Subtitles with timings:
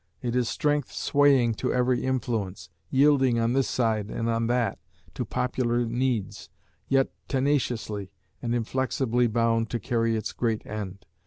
[0.23, 4.79] It is strength swaying to every influence, yielding on this side and on that,
[5.13, 6.49] to popular needs,
[6.87, 8.09] yet tenaciously
[8.41, 11.05] and inflexibly bound to carry its great end....